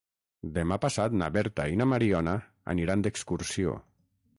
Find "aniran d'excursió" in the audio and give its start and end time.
2.77-3.81